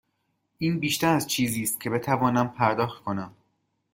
[0.57, 3.33] این بیشتر از چیزی است که بتوانم پرداخت کنم.